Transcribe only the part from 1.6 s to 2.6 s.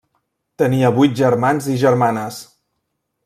i germanes.